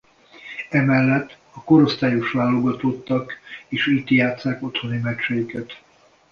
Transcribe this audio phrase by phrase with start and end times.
[0.69, 5.81] Emellett a korosztályos válogatottak is itt játsszák otthoni meccseiket.